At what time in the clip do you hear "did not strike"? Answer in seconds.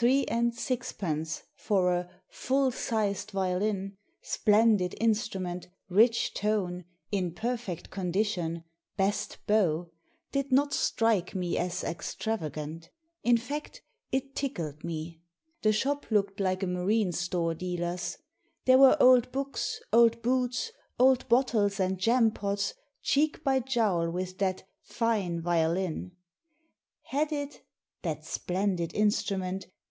10.30-11.34